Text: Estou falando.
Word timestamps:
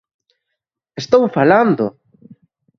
Estou 1.01 1.23
falando. 1.37 1.85